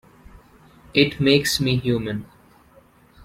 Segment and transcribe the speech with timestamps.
[0.95, 2.25] It makes me human.